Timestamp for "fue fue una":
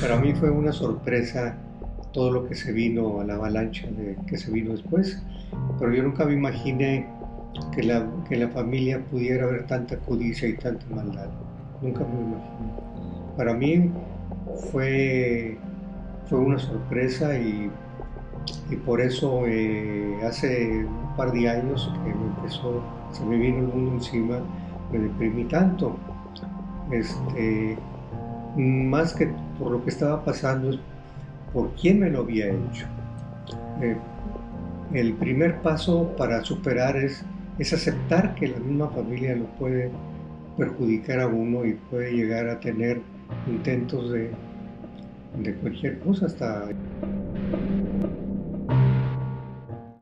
14.70-16.58